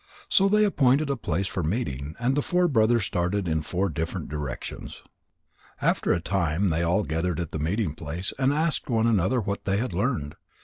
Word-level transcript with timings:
So 0.27 0.49
they 0.49 0.63
appointed 0.63 1.11
a 1.11 1.15
place 1.15 1.45
for 1.45 1.61
meeting, 1.61 2.15
and 2.19 2.33
the 2.33 2.41
four 2.41 2.67
brothers 2.67 3.05
started 3.05 3.47
in 3.47 3.61
four 3.61 3.87
different 3.87 4.29
directions. 4.29 5.03
After 5.79 6.11
a 6.11 6.19
time 6.19 6.69
they 6.69 6.81
all 6.81 7.03
gathered 7.03 7.39
at 7.39 7.51
the 7.51 7.59
meeting 7.59 7.93
place, 7.93 8.33
and 8.39 8.51
asked 8.51 8.89
one 8.89 9.05
another 9.05 9.39
what 9.39 9.65
they 9.65 9.77
had 9.77 9.93
learned. 9.93 10.33